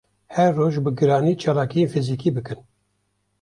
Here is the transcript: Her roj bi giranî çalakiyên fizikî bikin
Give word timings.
Her 0.37 0.47
roj 0.59 0.75
bi 0.85 0.91
giranî 0.97 1.33
çalakiyên 1.41 1.89
fizikî 1.93 2.29
bikin 2.35 2.59